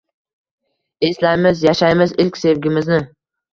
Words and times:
Eslamay 1.09 1.63
yashaymiz 1.67 2.17
ilk 2.27 2.43
sevgimizni 2.47 3.01